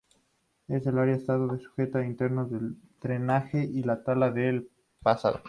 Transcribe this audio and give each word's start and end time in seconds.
El 0.67 0.97
área 0.97 1.13
ha 1.13 1.17
estado 1.19 1.55
sujeta 1.59 1.99
a 1.99 2.05
intentos 2.07 2.49
de 2.49 2.59
drenaje 2.99 3.69
y 3.71 3.83
tala 4.03 4.29
en 4.29 4.37
el 4.39 4.69
pasado. 5.03 5.39